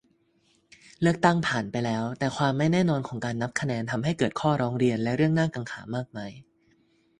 [1.01, 6.31] เลือกตั้งผ่านไปแล้ว แต่ความไม่แน่นอนของการนับคะแนนทำให้เกิดข้อร้องเรียน และเรื่องน่ากังขามากมาย